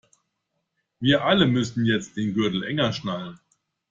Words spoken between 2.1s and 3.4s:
den Gürtel enger schnallen.